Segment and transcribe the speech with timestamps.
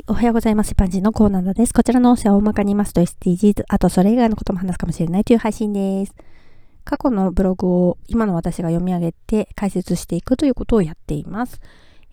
[0.00, 0.72] い、おはようございます。
[0.72, 1.74] 一般人のコーナーです。
[1.74, 6.14] こちらの音声を大まかに言いますと SDGs、あとそれ以外のことも話すかもしれないという配信です。
[6.84, 11.60] 過去のブログを今の私が読み上げて解説していくということをやっています。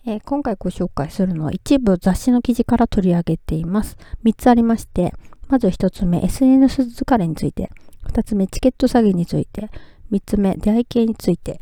[0.06, 3.96] えー、今回ご紹介するのは一部雑誌の記事から取り上げています。
[4.24, 5.14] 3つありまして、
[5.48, 7.70] まず1つ目、SNS 疲れについて。
[8.10, 9.70] 2つ目、チケット詐欺について。
[10.12, 11.60] 3つ目、出会い系について。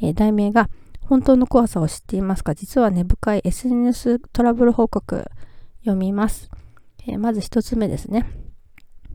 [0.00, 0.68] えー、題名が、
[1.02, 2.54] 本当の怖さを知っていますか？
[2.54, 5.24] 実は根深い SNS トラブル報告
[5.84, 6.50] 読みます。
[7.06, 8.26] えー、まず一つ目ですね。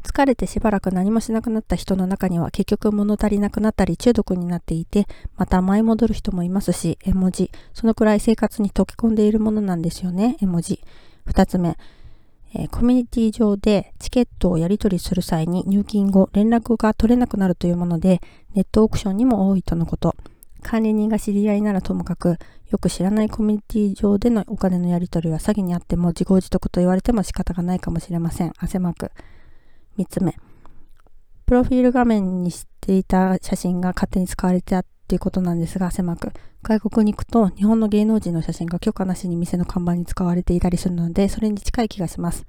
[0.04, 7.52] 疲れてしばらく何もしなくなった人の中には結局物足りなくなったり中毒になっていて、また舞い戻る人もいますし、絵文字。
[7.74, 10.82] そのくらい生活に溶け込んでいるものなんですよね、絵文字。
[11.26, 11.78] 二つ目。
[12.54, 18.22] え、コミュニティ上でチケットをやり取りする際に入金後連絡が取れなくなるというもので、
[18.56, 20.16] ネットオークションにも多いとのこと。
[20.64, 22.38] 管理人が知り合いならともかく、
[22.70, 28.54] よく知らないコミュニティ上でのお金のやり取りは詐欺にあっても自業自得と言われても仕方がないかもしれません。
[28.58, 29.12] 汗マーク。
[29.98, 30.36] 3つ目。
[31.46, 36.32] プロフィール画面にしていた写真が勝手に使われてたっていうことなんですが、狭く。
[36.62, 42.46] 外国に行くと日本の芸能人の写真が許可なしに店の看板に使われていたりするので、それに近い気がします。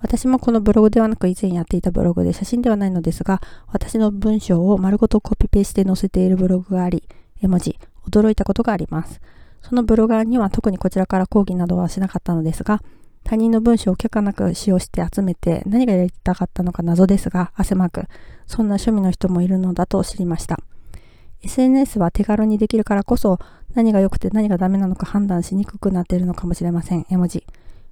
[0.00, 7.02] 私もこのブログではなく以前やっていたブログで写真ではないのですが、私の文章を丸ごとコピペして載せているブログがあり、
[7.42, 9.20] 絵文字、驚いたことがあります。
[9.62, 12.82] そのブロガーには特にこちらから抗議などはしなかったのですが、
[13.24, 18.04] 他人の文章を許可なく使用して集めて何がやりたかったのか謎ですが、汗まく、
[18.46, 20.58] そんな趣味の人もいるのだと知りました。
[21.42, 23.38] SNS は手軽にできるからこそ
[23.74, 27.06] 何が良くて何がダメなのか判断しにくくなっているのかもしれません。
[27.10, 27.44] 絵文字。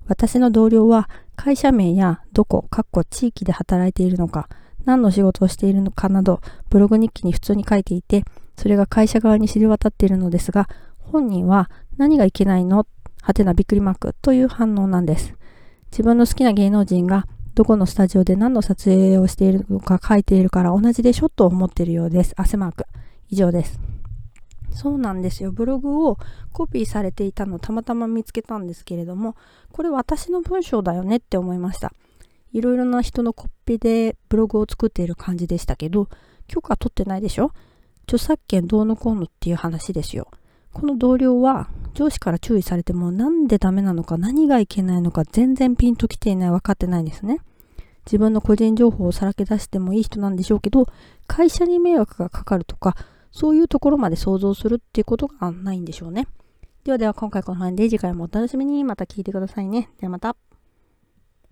[0.08, 4.48] 私の同僚は会社名やどこ、かっこ地域で働いているのか、
[4.84, 8.24] 何の仕事をしているのかなど、ブログ日記に普通に書いていて、
[8.56, 10.68] それが会社側に知り渡っているのですが、
[10.98, 12.86] 本人は何がいけないの？
[13.22, 15.34] はてなびっくりマークという反応なんです。
[15.90, 22.34] 自分の好きな芸能人がどこのスタジオで何の撮影をしているのか書いているから同じでしょと思っているようです。
[22.36, 22.84] 汗マーク。
[23.28, 23.80] 以上です。
[24.70, 25.52] そうなんですよ。
[25.52, 26.18] ブログを
[26.52, 29.36] コピーされていたのたまたま見つけたんですけれども、
[29.72, 31.16] これ私の文章だよね？
[31.16, 31.92] って思いました。
[32.52, 36.08] いろいろな人のコピーでブログを作っている感じでしたけど、
[36.46, 37.52] 許可取ってないでしょ？
[38.06, 40.28] 著作権どうのこうのっていう話ですよ。
[40.72, 47.40] この同僚は上司から注意されてもなんでダメなのか何がいけないのか全然ピンときていない分かってないんですね。
[48.04, 50.86] 自分の個人情報をさらけ出してもいい人なんでしょうけど
[51.26, 52.96] 会社に迷惑がかかるとか
[53.32, 56.28] そういうところまで想像するっていうことがないんでしょうね。
[56.84, 59.90] ではでは今回この辺で次回もお楽しみにまた聞いてくださいね。
[59.98, 60.36] ではまた。